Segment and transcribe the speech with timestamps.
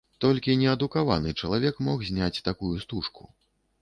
[0.23, 3.33] Толькі неадукаваны чалавек мог зняць такую стужку.